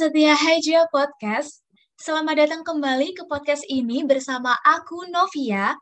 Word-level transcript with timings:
setia 0.00 0.32
Haja 0.32 0.88
Podcast. 0.88 1.60
Selamat 2.00 2.40
datang 2.40 2.64
kembali 2.64 3.12
ke 3.12 3.28
podcast 3.28 3.60
ini 3.68 4.00
bersama 4.00 4.56
aku 4.64 5.04
Novia 5.12 5.76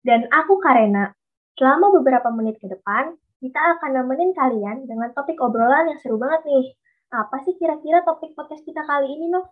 dan 0.00 0.24
aku 0.32 0.56
Karena. 0.56 1.12
Selama 1.60 1.92
beberapa 2.00 2.32
menit 2.32 2.56
ke 2.56 2.72
depan, 2.72 3.12
kita 3.44 3.60
akan 3.76 3.90
nemenin 3.92 4.32
kalian 4.32 4.88
dengan 4.88 5.12
topik 5.12 5.36
obrolan 5.44 5.84
yang 5.84 6.00
seru 6.00 6.16
banget 6.16 6.48
nih. 6.48 6.66
Apa 7.12 7.44
sih 7.44 7.52
kira-kira 7.60 8.00
topik 8.08 8.32
podcast 8.32 8.64
kita 8.64 8.88
kali 8.88 9.20
ini, 9.20 9.28
Nov? 9.28 9.44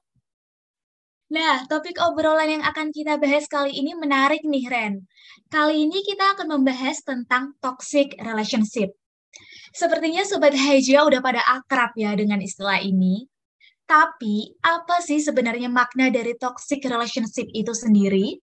Nah, 1.36 1.68
topik 1.68 2.00
obrolan 2.00 2.56
yang 2.56 2.64
akan 2.64 2.96
kita 2.96 3.20
bahas 3.20 3.44
kali 3.52 3.76
ini 3.76 3.92
menarik 3.92 4.40
nih, 4.48 4.64
Ren. 4.64 5.04
Kali 5.52 5.76
ini 5.76 6.00
kita 6.00 6.40
akan 6.40 6.56
membahas 6.56 7.04
tentang 7.04 7.52
toxic 7.60 8.16
relationship. 8.16 8.96
Sepertinya 9.76 10.24
Sobat 10.24 10.56
Haja 10.56 11.04
udah 11.04 11.20
pada 11.20 11.44
akrab 11.44 11.92
ya 12.00 12.16
dengan 12.16 12.40
istilah 12.40 12.80
ini. 12.80 13.28
Tapi, 13.90 14.54
apa 14.62 15.02
sih 15.02 15.18
sebenarnya 15.18 15.66
makna 15.66 16.14
dari 16.14 16.38
toxic 16.38 16.78
relationship 16.86 17.50
itu 17.50 17.74
sendiri? 17.74 18.38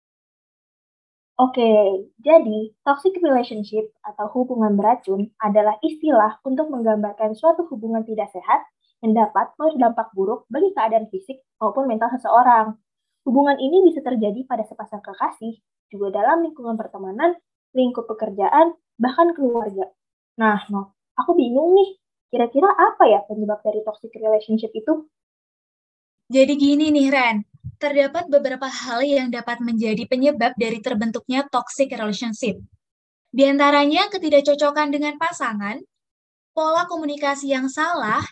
Oke, 1.38 2.02
jadi 2.18 2.74
toxic 2.82 3.14
relationship 3.22 3.94
atau 4.02 4.26
hubungan 4.34 4.74
beracun 4.74 5.30
adalah 5.38 5.78
istilah 5.86 6.42
untuk 6.42 6.66
menggambarkan 6.66 7.38
suatu 7.38 7.62
hubungan 7.70 8.02
tidak 8.02 8.26
sehat 8.34 8.66
yang 9.06 9.14
dapat 9.14 9.54
berdampak 9.54 10.10
buruk 10.18 10.50
bagi 10.50 10.74
keadaan 10.74 11.06
fisik 11.14 11.38
maupun 11.62 11.86
mental 11.86 12.10
seseorang. 12.18 12.74
Hubungan 13.22 13.54
ini 13.62 13.86
bisa 13.86 14.02
terjadi 14.02 14.42
pada 14.50 14.66
sepasang 14.66 14.98
kekasih, 14.98 15.62
juga 15.94 16.10
dalam 16.10 16.42
lingkungan 16.42 16.74
pertemanan, 16.74 17.38
lingkup 17.70 18.10
pekerjaan, 18.10 18.74
bahkan 18.98 19.30
keluarga. 19.30 19.94
Nah, 20.42 20.58
no, 20.74 20.98
aku 21.14 21.38
bingung 21.38 21.70
nih, 21.76 22.00
kira-kira 22.34 22.66
apa 22.66 23.06
ya 23.06 23.22
penyebab 23.30 23.62
dari 23.62 23.84
toxic 23.86 24.10
relationship 24.18 24.74
itu? 24.74 25.06
Jadi 26.26 26.58
gini 26.58 26.90
nih 26.90 27.06
Ren, 27.06 27.36
terdapat 27.78 28.26
beberapa 28.26 28.66
hal 28.66 29.06
yang 29.06 29.30
dapat 29.30 29.62
menjadi 29.62 30.10
penyebab 30.10 30.58
dari 30.58 30.82
terbentuknya 30.82 31.46
toxic 31.46 31.94
relationship. 31.94 32.58
Di 33.30 33.46
antaranya 33.46 34.10
ketidakcocokan 34.10 34.90
dengan 34.90 35.14
pasangan, 35.22 35.78
pola 36.50 36.82
komunikasi 36.90 37.54
yang 37.54 37.70
salah, 37.70 38.26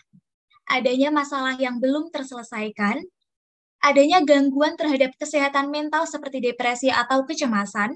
adanya 0.67 1.07
masalah 1.07 1.55
yang 1.55 1.79
belum 1.79 2.11
terselesaikan, 2.11 2.99
adanya 3.79 4.19
gangguan 4.27 4.75
terhadap 4.75 5.15
kesehatan 5.15 5.71
mental 5.71 6.03
seperti 6.03 6.43
depresi 6.43 6.91
atau 6.91 7.23
kecemasan, 7.23 7.95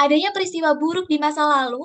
adanya 0.00 0.32
peristiwa 0.32 0.72
buruk 0.80 1.10
di 1.12 1.20
masa 1.20 1.44
lalu, 1.44 1.84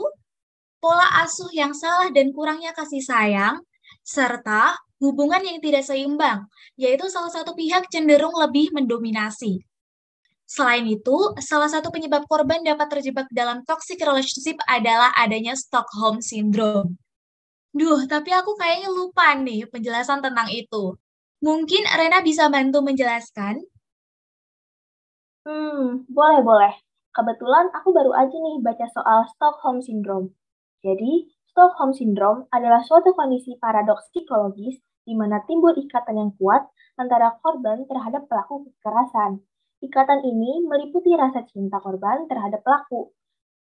pola 0.80 1.20
asuh 1.20 1.52
yang 1.52 1.76
salah 1.76 2.08
dan 2.16 2.32
kurangnya 2.32 2.72
kasih 2.72 3.04
sayang, 3.04 3.60
serta 4.08 4.78
hubungan 5.00 5.42
yang 5.42 5.58
tidak 5.64 5.88
seimbang, 5.88 6.46
yaitu 6.76 7.08
salah 7.08 7.32
satu 7.32 7.56
pihak 7.56 7.88
cenderung 7.88 8.36
lebih 8.36 8.72
mendominasi. 8.76 9.64
Selain 10.50 10.84
itu, 10.90 11.18
salah 11.40 11.70
satu 11.70 11.94
penyebab 11.94 12.26
korban 12.26 12.60
dapat 12.66 12.90
terjebak 12.90 13.30
dalam 13.30 13.62
toxic 13.64 14.02
relationship 14.02 14.58
adalah 14.66 15.14
adanya 15.16 15.54
Stockholm 15.54 16.20
Syndrome. 16.26 16.98
Duh, 17.70 18.10
tapi 18.10 18.34
aku 18.34 18.58
kayaknya 18.58 18.90
lupa 18.90 19.38
nih 19.38 19.70
penjelasan 19.70 20.26
tentang 20.26 20.50
itu. 20.50 20.98
Mungkin 21.40 21.86
Rena 21.86 22.20
bisa 22.26 22.50
bantu 22.50 22.82
menjelaskan? 22.82 23.62
Hmm, 25.46 26.04
boleh-boleh. 26.10 26.76
Kebetulan 27.14 27.70
aku 27.72 27.94
baru 27.94 28.12
aja 28.18 28.34
nih 28.34 28.58
baca 28.60 28.86
soal 28.90 29.30
Stockholm 29.38 29.86
Syndrome. 29.86 30.34
Jadi, 30.82 31.30
Stockholm 31.50 31.98
Syndrome 31.98 32.46
adalah 32.54 32.86
suatu 32.86 33.18
kondisi 33.18 33.58
paradoks 33.58 34.14
psikologis 34.14 34.78
di 35.02 35.18
mana 35.18 35.42
timbul 35.50 35.74
ikatan 35.74 36.22
yang 36.22 36.32
kuat 36.38 36.70
antara 36.94 37.42
korban 37.42 37.90
terhadap 37.90 38.30
pelaku 38.30 38.70
kekerasan. 38.70 39.42
Ikatan 39.82 40.22
ini 40.22 40.62
meliputi 40.62 41.18
rasa 41.18 41.42
cinta 41.50 41.82
korban 41.82 42.30
terhadap 42.30 42.62
pelaku. 42.62 43.10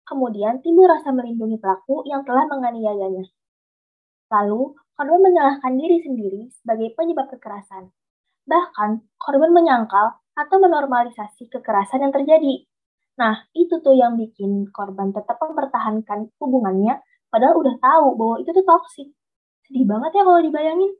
Kemudian 0.07 0.63
timbul 0.63 0.87
rasa 0.87 1.11
melindungi 1.11 1.59
pelaku 1.59 2.07
yang 2.07 2.23
telah 2.23 2.47
menganiayanya. 2.47 3.27
Lalu, 4.31 4.79
korban 4.95 5.21
menyalahkan 5.21 5.73
diri 5.75 5.99
sendiri 6.07 6.43
sebagai 6.55 6.95
penyebab 6.95 7.35
kekerasan. 7.35 7.91
Bahkan, 8.47 8.91
korban 9.19 9.51
menyangkal 9.51 10.23
atau 10.39 10.57
menormalisasi 10.63 11.51
kekerasan 11.51 12.07
yang 12.07 12.13
terjadi. 12.15 12.63
Nah, 13.19 13.45
itu 13.53 13.83
tuh 13.83 13.93
yang 13.93 14.15
bikin 14.17 14.71
korban 14.71 15.11
tetap 15.11 15.37
mempertahankan 15.43 16.33
hubungannya 16.39 17.03
padahal 17.33 17.57
udah 17.65 17.75
tahu 17.81 18.07
bahwa 18.21 18.37
itu 18.45 18.51
tuh 18.53 18.67
toksik. 18.69 19.09
Sedih 19.65 19.87
banget 19.89 20.11
ya 20.13 20.23
kalau 20.29 20.41
dibayangin. 20.45 20.93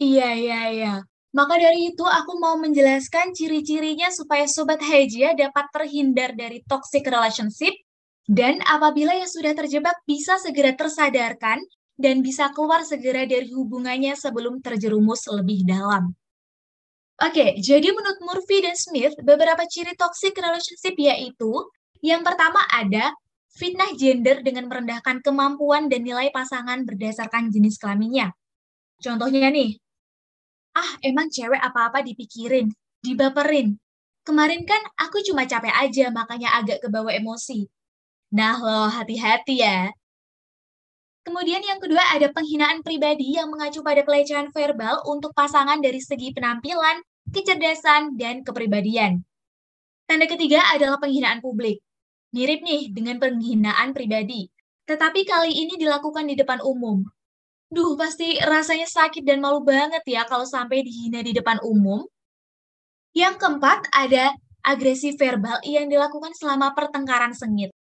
Iya, 0.00 0.28
iya, 0.36 0.60
iya. 0.72 0.94
Maka 1.30 1.54
dari 1.62 1.94
itu 1.94 2.02
aku 2.02 2.32
mau 2.42 2.58
menjelaskan 2.58 3.32
ciri-cirinya 3.36 4.10
supaya 4.10 4.50
Sobat 4.50 4.82
Hejia 4.82 5.32
dapat 5.38 5.70
terhindar 5.70 6.34
dari 6.34 6.58
toxic 6.66 7.06
relationship 7.06 7.70
dan 8.26 8.58
apabila 8.66 9.14
yang 9.14 9.30
sudah 9.30 9.54
terjebak 9.54 9.94
bisa 10.08 10.38
segera 10.42 10.74
tersadarkan 10.74 11.62
dan 12.00 12.24
bisa 12.24 12.50
keluar 12.50 12.82
segera 12.82 13.28
dari 13.28 13.46
hubungannya 13.52 14.16
sebelum 14.16 14.58
terjerumus 14.64 15.28
lebih 15.30 15.62
dalam. 15.68 16.10
Oke, 17.20 17.60
jadi 17.60 17.92
menurut 17.92 18.20
Murphy 18.24 18.64
dan 18.64 18.72
Smith, 18.74 19.12
beberapa 19.20 19.60
ciri 19.68 19.92
toxic 19.92 20.32
relationship 20.40 20.96
yaitu 20.96 21.52
yang 22.00 22.24
pertama 22.24 22.64
ada 22.72 23.12
fitnah 23.50 23.90
gender 23.98 24.40
dengan 24.46 24.70
merendahkan 24.70 25.20
kemampuan 25.20 25.90
dan 25.90 26.06
nilai 26.06 26.30
pasangan 26.30 26.86
berdasarkan 26.86 27.50
jenis 27.50 27.76
kelaminnya. 27.76 28.30
Contohnya 29.02 29.50
nih, 29.50 29.74
ah 30.76 30.90
emang 31.02 31.32
cewek 31.32 31.58
apa-apa 31.58 32.04
dipikirin, 32.06 32.70
dibaperin. 33.02 33.74
Kemarin 34.22 34.62
kan 34.68 34.80
aku 35.00 35.24
cuma 35.26 35.48
capek 35.48 35.72
aja, 35.72 36.12
makanya 36.12 36.54
agak 36.60 36.84
kebawa 36.84 37.10
emosi. 37.16 37.66
Nah 38.36 38.60
loh, 38.60 38.86
hati-hati 38.86 39.64
ya. 39.64 39.90
Kemudian 41.20 41.60
yang 41.60 41.80
kedua 41.82 42.00
ada 42.16 42.32
penghinaan 42.32 42.80
pribadi 42.80 43.36
yang 43.36 43.52
mengacu 43.52 43.84
pada 43.84 44.00
pelecehan 44.06 44.48
verbal 44.54 45.04
untuk 45.04 45.36
pasangan 45.36 45.80
dari 45.82 46.00
segi 46.00 46.32
penampilan, 46.32 47.02
kecerdasan, 47.28 48.16
dan 48.16 48.40
kepribadian. 48.40 49.20
Tanda 50.08 50.26
ketiga 50.26 50.64
adalah 50.72 50.96
penghinaan 50.96 51.44
publik. 51.44 51.84
Mirip 52.30 52.62
nih 52.62 52.94
dengan 52.94 53.18
penghinaan 53.18 53.90
pribadi, 53.90 54.46
tetapi 54.86 55.26
kali 55.26 55.50
ini 55.50 55.74
dilakukan 55.74 56.30
di 56.30 56.38
depan 56.38 56.62
umum. 56.62 57.02
Duh, 57.70 57.94
pasti 57.94 58.38
rasanya 58.38 58.86
sakit 58.86 59.22
dan 59.22 59.38
malu 59.38 59.62
banget 59.62 60.02
ya 60.06 60.26
kalau 60.26 60.46
sampai 60.46 60.82
dihina 60.82 61.22
di 61.22 61.30
depan 61.30 61.58
umum. 61.62 62.02
Yang 63.14 63.42
keempat, 63.42 63.90
ada 63.90 64.34
agresi 64.62 65.14
verbal 65.18 65.58
yang 65.66 65.90
dilakukan 65.90 66.34
selama 66.34 66.74
pertengkaran 66.74 67.34
sengit. 67.34 67.74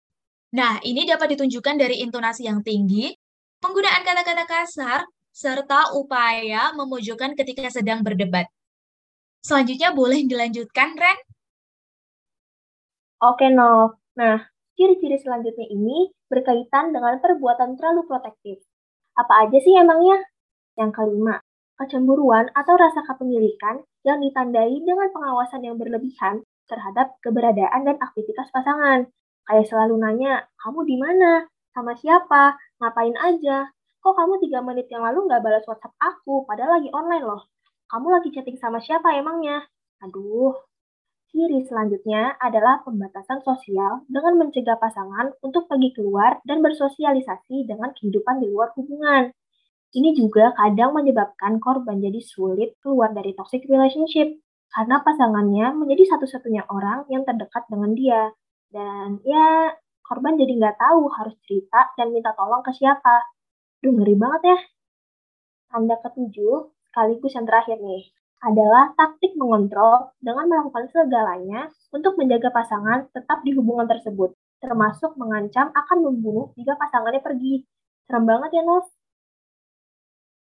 Nah, 0.56 0.80
ini 0.80 1.04
dapat 1.04 1.36
ditunjukkan 1.36 1.76
dari 1.76 2.00
intonasi 2.00 2.48
yang 2.48 2.64
tinggi, 2.64 3.12
penggunaan 3.60 4.00
kata-kata 4.00 4.44
kasar, 4.48 5.00
serta 5.28 5.92
upaya 5.92 6.72
memojokkan 6.72 7.36
ketika 7.36 7.68
sedang 7.68 8.00
berdebat. 8.00 8.48
Selanjutnya 9.44 9.92
boleh 9.92 10.24
dilanjutkan, 10.24 10.96
Ren? 10.96 11.18
Oke, 13.20 13.52
Nov. 13.52 13.98
Nah, 14.18 14.42
ciri-ciri 14.74 15.14
selanjutnya 15.22 15.70
ini 15.70 16.10
berkaitan 16.26 16.90
dengan 16.90 17.22
perbuatan 17.22 17.78
terlalu 17.78 18.02
protektif. 18.10 18.58
Apa 19.14 19.46
aja 19.46 19.58
sih 19.62 19.78
emangnya? 19.78 20.26
Yang 20.74 20.90
kelima, 20.98 21.38
kecemburuan 21.78 22.50
atau 22.50 22.74
rasa 22.74 23.06
kepemilikan 23.06 23.86
yang 24.02 24.18
ditandai 24.18 24.74
dengan 24.82 25.06
pengawasan 25.14 25.62
yang 25.62 25.78
berlebihan 25.78 26.42
terhadap 26.66 27.14
keberadaan 27.22 27.86
dan 27.86 27.96
aktivitas 28.02 28.50
pasangan. 28.50 29.06
Kayak 29.46 29.70
selalu 29.70 30.02
nanya, 30.02 30.50
kamu 30.66 30.82
di 30.84 30.96
mana? 30.98 31.46
Sama 31.70 31.94
siapa? 31.94 32.58
Ngapain 32.82 33.14
aja? 33.14 33.70
Kok 34.02 34.14
kamu 34.18 34.34
tiga 34.42 34.60
menit 34.66 34.90
yang 34.90 35.06
lalu 35.06 35.30
nggak 35.30 35.42
balas 35.46 35.64
WhatsApp 35.66 35.94
aku, 36.02 36.42
padahal 36.42 36.82
lagi 36.82 36.90
online 36.90 37.22
loh. 37.22 37.46
Kamu 37.86 38.06
lagi 38.10 38.34
chatting 38.34 38.58
sama 38.58 38.82
siapa 38.82 39.14
emangnya? 39.14 39.62
Aduh, 40.04 40.54
Ciri 41.28 41.60
selanjutnya 41.68 42.40
adalah 42.40 42.80
pembatasan 42.88 43.44
sosial 43.44 44.00
dengan 44.08 44.40
mencegah 44.40 44.80
pasangan 44.80 45.36
untuk 45.44 45.68
pergi 45.68 45.92
keluar 45.92 46.40
dan 46.48 46.64
bersosialisasi 46.64 47.68
dengan 47.68 47.92
kehidupan 47.92 48.40
di 48.40 48.48
luar 48.48 48.72
hubungan. 48.80 49.28
Ini 49.92 50.16
juga 50.16 50.56
kadang 50.56 50.96
menyebabkan 50.96 51.60
korban 51.60 52.00
jadi 52.00 52.20
sulit 52.24 52.80
keluar 52.80 53.12
dari 53.12 53.36
toxic 53.36 53.64
relationship 53.68 54.40
karena 54.72 55.00
pasangannya 55.04 55.76
menjadi 55.76 56.16
satu-satunya 56.16 56.64
orang 56.68 57.04
yang 57.12 57.24
terdekat 57.28 57.64
dengan 57.68 57.92
dia. 57.92 58.32
Dan 58.72 59.20
ya, 59.24 59.72
korban 60.04 60.36
jadi 60.40 60.52
nggak 60.60 60.76
tahu 60.80 61.12
harus 61.12 61.36
cerita 61.44 61.92
dan 61.96 62.12
minta 62.12 62.32
tolong 62.36 62.64
ke 62.64 62.72
siapa. 62.72 63.24
Duh, 63.84 63.92
ngeri 63.92 64.16
banget 64.16 64.42
ya. 64.48 64.58
Tanda 65.68 65.96
ketujuh, 66.00 66.72
sekaligus 66.88 67.32
yang 67.36 67.44
terakhir 67.44 67.76
nih, 67.80 68.12
adalah 68.38 68.94
taktik 68.94 69.34
mengontrol 69.34 70.14
dengan 70.22 70.46
melakukan 70.46 70.86
segalanya 70.94 71.66
untuk 71.90 72.14
menjaga 72.14 72.54
pasangan 72.54 73.10
tetap 73.10 73.42
di 73.42 73.54
hubungan 73.58 73.90
tersebut, 73.90 74.34
termasuk 74.62 75.18
mengancam 75.18 75.74
akan 75.74 75.98
membunuh 76.06 76.54
jika 76.54 76.78
pasangannya 76.78 77.22
pergi. 77.22 77.66
Serem 78.06 78.24
banget 78.24 78.50
ya, 78.54 78.62
Nov? 78.62 78.86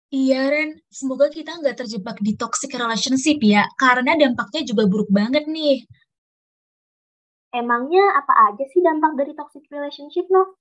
Iya, 0.10 0.50
Ren. 0.50 0.70
Semoga 0.90 1.30
kita 1.30 1.62
nggak 1.62 1.86
terjebak 1.86 2.18
di 2.20 2.34
toxic 2.34 2.74
relationship 2.74 3.38
ya, 3.46 3.70
karena 3.78 4.18
dampaknya 4.18 4.62
juga 4.66 4.84
buruk 4.90 5.10
banget 5.14 5.46
nih. 5.46 5.86
Emangnya 7.54 8.18
apa 8.18 8.54
aja 8.54 8.64
sih 8.70 8.82
dampak 8.82 9.18
dari 9.18 9.34
toxic 9.38 9.66
relationship, 9.70 10.26
no? 10.30 10.58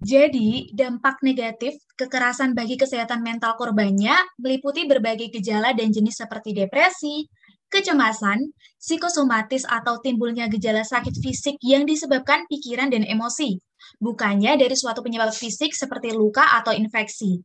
Jadi, 0.00 0.72
dampak 0.72 1.20
negatif 1.20 1.76
kekerasan 1.92 2.56
bagi 2.56 2.80
kesehatan 2.80 3.20
mental 3.20 3.52
korbannya 3.60 4.16
meliputi 4.40 4.88
berbagai 4.88 5.28
gejala 5.28 5.76
dan 5.76 5.92
jenis 5.92 6.24
seperti 6.24 6.56
depresi, 6.56 7.28
kecemasan, 7.68 8.48
psikosomatis 8.80 9.68
atau 9.68 10.00
timbulnya 10.00 10.48
gejala 10.48 10.88
sakit 10.88 11.20
fisik 11.20 11.60
yang 11.60 11.84
disebabkan 11.84 12.48
pikiran 12.48 12.88
dan 12.88 13.04
emosi, 13.04 13.60
bukannya 14.00 14.56
dari 14.56 14.72
suatu 14.72 15.04
penyebab 15.04 15.36
fisik 15.36 15.76
seperti 15.76 16.16
luka 16.16 16.48
atau 16.48 16.72
infeksi. 16.72 17.44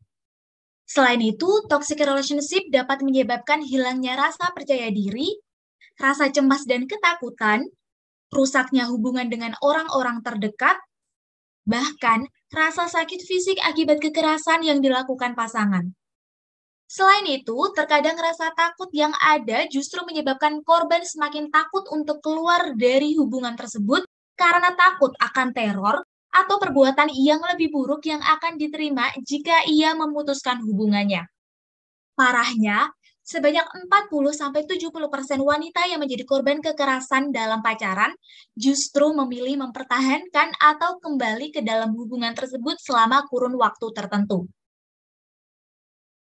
Selain 0.88 1.20
itu, 1.20 1.66
toxic 1.68 2.00
relationship 2.00 2.64
dapat 2.72 3.04
menyebabkan 3.04 3.68
hilangnya 3.68 4.16
rasa 4.16 4.56
percaya 4.56 4.88
diri, 4.96 5.28
rasa 6.00 6.32
cemas 6.32 6.64
dan 6.64 6.88
ketakutan, 6.88 7.68
rusaknya 8.32 8.88
hubungan 8.88 9.28
dengan 9.28 9.60
orang-orang 9.60 10.24
terdekat, 10.24 10.80
bahkan 11.66 12.30
rasa 12.54 12.88
sakit 12.88 13.22
fisik 13.26 13.58
akibat 13.66 13.98
kekerasan 14.00 14.62
yang 14.62 14.80
dilakukan 14.80 15.34
pasangan. 15.34 15.92
Selain 16.86 17.26
itu, 17.26 17.58
terkadang 17.74 18.14
rasa 18.16 18.54
takut 18.54 18.88
yang 18.94 19.10
ada 19.18 19.66
justru 19.66 20.06
menyebabkan 20.06 20.62
korban 20.62 21.02
semakin 21.02 21.50
takut 21.50 21.82
untuk 21.90 22.22
keluar 22.22 22.78
dari 22.78 23.18
hubungan 23.18 23.58
tersebut 23.58 24.06
karena 24.38 24.70
takut 24.78 25.12
akan 25.18 25.50
teror 25.50 26.06
atau 26.30 26.56
perbuatan 26.62 27.10
yang 27.16 27.42
lebih 27.42 27.74
buruk 27.74 28.06
yang 28.06 28.22
akan 28.22 28.62
diterima 28.62 29.10
jika 29.26 29.66
ia 29.66 29.98
memutuskan 29.98 30.62
hubungannya. 30.62 31.26
Parahnya, 32.14 32.94
sebanyak 33.26 33.66
40-70% 33.90 35.42
wanita 35.42 35.82
yang 35.90 35.98
menjadi 35.98 36.24
korban 36.30 36.62
kekerasan 36.62 37.34
dalam 37.34 37.66
pacaran 37.66 38.14
justru 38.54 39.10
memilih 39.18 39.66
mempertahankan 39.66 40.54
atau 40.62 41.02
kembali 41.02 41.50
ke 41.50 41.66
dalam 41.66 41.98
hubungan 41.98 42.38
tersebut 42.38 42.78
selama 42.78 43.26
kurun 43.26 43.58
waktu 43.58 43.90
tertentu. 43.98 44.46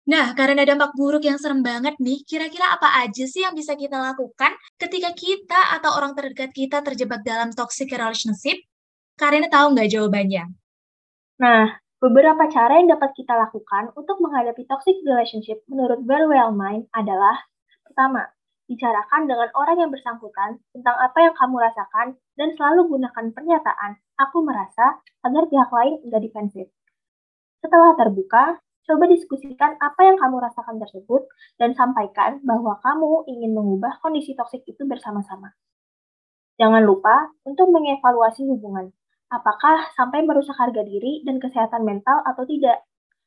Nah, 0.05 0.37
karena 0.37 0.61
dampak 0.65 0.93
buruk 0.93 1.25
yang 1.25 1.41
serem 1.41 1.65
banget 1.65 1.97
nih, 1.97 2.21
kira-kira 2.29 2.77
apa 2.77 3.01
aja 3.01 3.25
sih 3.25 3.41
yang 3.41 3.57
bisa 3.57 3.73
kita 3.73 3.97
lakukan 3.97 4.53
ketika 4.77 5.09
kita 5.17 5.59
atau 5.81 5.97
orang 5.97 6.13
terdekat 6.13 6.53
kita 6.53 6.85
terjebak 6.85 7.25
dalam 7.25 7.49
toxic 7.49 7.89
relationship? 7.89 8.61
Karina 9.17 9.49
tahu 9.49 9.73
nggak 9.73 9.89
jawabannya? 9.89 10.45
Nah, 11.41 11.84
Beberapa 12.05 12.45
cara 12.53 12.77
yang 12.77 12.93
dapat 12.93 13.17
kita 13.17 13.33
lakukan 13.33 13.89
untuk 13.97 14.21
menghadapi 14.21 14.61
toxic 14.69 14.93
relationship 15.09 15.65
menurut 15.65 16.05
Very 16.05 16.29
Well 16.29 16.53
Mind 16.53 16.85
adalah 16.93 17.49
Pertama, 17.81 18.29
bicarakan 18.69 19.25
dengan 19.25 19.49
orang 19.57 19.81
yang 19.81 19.89
bersangkutan 19.89 20.61
tentang 20.69 20.93
apa 21.01 21.17
yang 21.17 21.33
kamu 21.33 21.65
rasakan 21.65 22.07
dan 22.37 22.53
selalu 22.53 22.93
gunakan 22.93 23.25
pernyataan 23.33 23.97
aku 24.21 24.37
merasa 24.45 25.01
agar 25.25 25.49
pihak 25.49 25.71
lain 25.73 25.97
tidak 26.05 26.21
defensif. 26.29 26.69
Setelah 27.65 27.97
terbuka, 27.97 28.61
coba 28.85 29.03
diskusikan 29.09 29.73
apa 29.81 30.01
yang 30.05 30.21
kamu 30.21 30.45
rasakan 30.45 30.77
tersebut 30.77 31.25
dan 31.57 31.73
sampaikan 31.73 32.37
bahwa 32.45 32.77
kamu 32.85 33.25
ingin 33.33 33.57
mengubah 33.57 33.97
kondisi 34.05 34.37
toksik 34.37 34.61
itu 34.69 34.85
bersama-sama. 34.85 35.57
Jangan 36.61 36.85
lupa 36.85 37.33
untuk 37.49 37.73
mengevaluasi 37.73 38.45
hubungan 38.45 38.93
apakah 39.29 39.89
sampai 39.97 40.21
merusak 40.21 40.53
harga 40.55 40.85
diri 40.85 41.25
dan 41.25 41.41
kesehatan 41.41 41.81
mental 41.81 42.21
atau 42.25 42.45
tidak. 42.45 42.85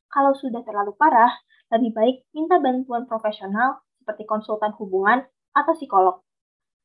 Kalau 0.08 0.32
sudah 0.32 0.64
terlalu 0.64 0.94
parah, 0.96 1.30
lebih 1.68 1.92
baik 1.92 2.16
minta 2.32 2.56
bantuan 2.56 3.04
profesional 3.04 3.84
seperti 4.00 4.24
konsultan 4.24 4.72
hubungan 4.80 5.26
atau 5.52 5.72
psikolog, 5.76 6.24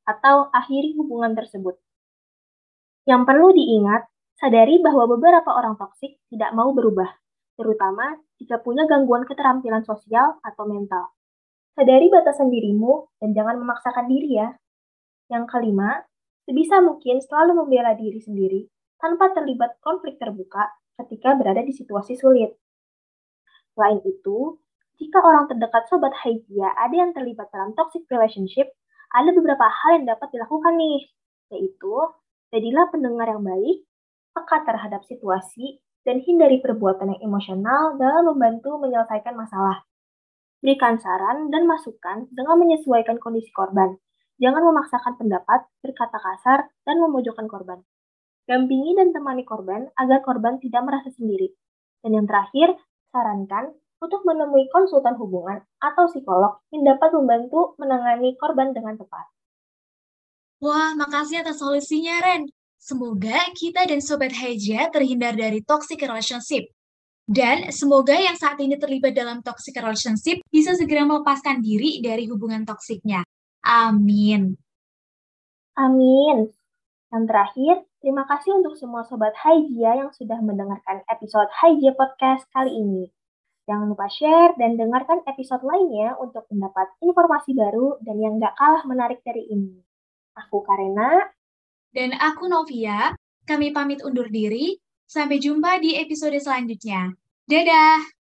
atau 0.04 0.52
akhiri 0.52 0.98
hubungan 1.00 1.32
tersebut. 1.38 1.80
Yang 3.08 3.22
perlu 3.24 3.56
diingat, 3.56 4.12
sadari 4.36 4.84
bahwa 4.84 5.08
beberapa 5.16 5.56
orang 5.56 5.80
toksik 5.80 6.20
tidak 6.28 6.52
mau 6.52 6.76
berubah, 6.76 7.08
terutama 7.56 8.20
jika 8.44 8.60
punya 8.60 8.84
gangguan 8.84 9.24
keterampilan 9.24 9.88
sosial 9.88 10.36
atau 10.44 10.68
mental. 10.68 11.16
Sadari 11.80 12.12
batasan 12.12 12.52
dirimu 12.52 13.08
dan 13.24 13.32
jangan 13.32 13.56
memaksakan 13.64 14.12
diri 14.12 14.36
ya. 14.36 14.52
Yang 15.32 15.48
kelima, 15.48 16.04
sebisa 16.44 16.84
mungkin 16.84 17.24
selalu 17.24 17.64
membela 17.64 17.96
diri 17.96 18.20
sendiri 18.20 18.68
tanpa 19.04 19.36
terlibat 19.36 19.76
konflik 19.84 20.16
terbuka 20.16 20.72
ketika 21.04 21.36
berada 21.36 21.60
di 21.60 21.76
situasi 21.76 22.16
sulit. 22.16 22.56
Selain 23.76 24.00
itu, 24.08 24.56
jika 24.96 25.20
orang 25.20 25.52
terdekat 25.52 25.92
sobat 25.92 26.16
Haijia 26.24 26.72
ada 26.80 26.96
yang 26.96 27.12
terlibat 27.12 27.52
dalam 27.52 27.76
toxic 27.76 28.08
relationship, 28.08 28.72
ada 29.12 29.36
beberapa 29.36 29.68
hal 29.68 30.00
yang 30.00 30.16
dapat 30.16 30.32
dilakukan 30.32 30.80
nih, 30.80 31.12
yaitu 31.52 31.94
jadilah 32.56 32.88
pendengar 32.88 33.28
yang 33.28 33.44
baik, 33.44 33.84
peka 34.32 34.64
terhadap 34.64 35.04
situasi, 35.04 35.84
dan 36.08 36.24
hindari 36.24 36.64
perbuatan 36.64 37.12
yang 37.18 37.22
emosional 37.28 38.00
dalam 38.00 38.32
membantu 38.32 38.80
menyelesaikan 38.80 39.36
masalah. 39.36 39.84
Berikan 40.64 40.96
saran 40.96 41.52
dan 41.52 41.68
masukan 41.68 42.32
dengan 42.32 42.56
menyesuaikan 42.56 43.20
kondisi 43.20 43.52
korban. 43.52 44.00
Jangan 44.40 44.64
memaksakan 44.64 45.20
pendapat, 45.20 45.68
berkata 45.84 46.18
kasar, 46.20 46.72
dan 46.88 46.96
memojokkan 47.04 47.52
korban. 47.52 47.84
Dampingi 48.44 48.92
dan 49.00 49.16
temani 49.16 49.48
korban 49.48 49.88
agar 49.96 50.20
korban 50.20 50.60
tidak 50.60 50.84
merasa 50.84 51.10
sendiri. 51.16 51.52
Dan 52.04 52.20
yang 52.20 52.28
terakhir, 52.28 52.76
sarankan 53.16 53.72
untuk 54.04 54.28
menemui 54.28 54.68
konsultan 54.68 55.16
hubungan 55.16 55.64
atau 55.80 56.12
psikolog 56.12 56.60
yang 56.76 56.84
dapat 56.84 57.16
membantu 57.16 57.80
menangani 57.80 58.36
korban 58.36 58.76
dengan 58.76 59.00
tepat. 59.00 59.24
Wah, 60.60 60.92
makasih 61.00 61.44
atas 61.44 61.64
solusinya, 61.64 62.20
Ren. 62.20 62.48
Semoga 62.76 63.48
kita 63.56 63.88
dan 63.88 64.04
Sobat 64.04 64.36
Heja 64.36 64.92
terhindar 64.92 65.40
dari 65.40 65.64
toxic 65.64 66.04
relationship. 66.04 66.68
Dan 67.24 67.72
semoga 67.72 68.20
yang 68.20 68.36
saat 68.36 68.60
ini 68.60 68.76
terlibat 68.76 69.16
dalam 69.16 69.40
toxic 69.40 69.72
relationship 69.80 70.44
bisa 70.52 70.76
segera 70.76 71.08
melepaskan 71.08 71.64
diri 71.64 72.04
dari 72.04 72.28
hubungan 72.28 72.68
toksiknya. 72.68 73.24
Amin. 73.64 74.60
Amin. 75.80 76.52
Yang 77.08 77.24
terakhir, 77.32 77.76
terima 78.04 78.28
kasih 78.28 78.60
untuk 78.60 78.76
semua 78.76 79.08
Sobat 79.08 79.32
Haijia 79.40 79.96
yang 79.96 80.12
sudah 80.12 80.36
mendengarkan 80.44 81.08
episode 81.08 81.48
Haijia 81.64 81.96
Podcast 81.96 82.44
kali 82.52 82.76
ini. 82.76 83.08
Jangan 83.64 83.96
lupa 83.96 84.12
share 84.12 84.52
dan 84.60 84.76
dengarkan 84.76 85.24
episode 85.24 85.64
lainnya 85.64 86.20
untuk 86.20 86.44
mendapat 86.52 86.92
informasi 87.00 87.56
baru 87.56 87.96
dan 88.04 88.20
yang 88.20 88.44
gak 88.44 88.60
kalah 88.60 88.84
menarik 88.84 89.24
dari 89.24 89.48
ini. 89.48 89.80
Aku 90.36 90.68
Karena. 90.68 91.32
Dan 91.96 92.12
aku 92.20 92.52
Novia. 92.52 93.16
Kami 93.48 93.72
pamit 93.72 94.04
undur 94.04 94.28
diri. 94.28 94.76
Sampai 95.08 95.40
jumpa 95.40 95.80
di 95.80 95.96
episode 95.96 96.36
selanjutnya. 96.44 97.16
Dadah! 97.48 98.13